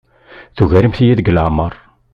Tugarem-iyi 0.55 1.13
deg 1.17 1.31
leɛmeṛ. 1.31 1.73